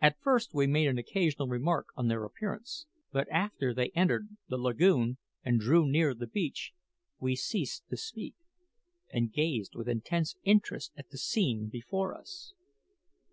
[0.00, 4.56] At first we made an occasional remark on their appearance; but after they entered the
[4.56, 6.72] lagoon and drew near the beach,
[7.18, 8.36] we ceased to speak,
[9.10, 12.54] and gazed with intense interest at the scene before us.